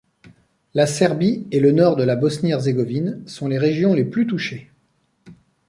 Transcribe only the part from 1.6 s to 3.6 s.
nord de la Bosnie-Herzégovine sont les